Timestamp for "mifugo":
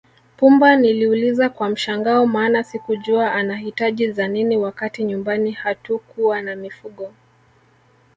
6.55-7.13